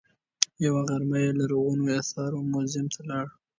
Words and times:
یوه 0.65 0.81
غرمه 0.87 1.17
یې 1.23 1.31
لرغونو 1.39 1.83
اثارو 1.99 2.37
موزیم 2.51 2.85
ته 2.93 3.01
لاړ. 3.09 3.25